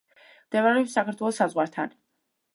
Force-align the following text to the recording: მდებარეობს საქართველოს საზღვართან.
მდებარეობს 0.45 0.95
საქართველოს 0.99 1.43
საზღვართან. 1.43 1.95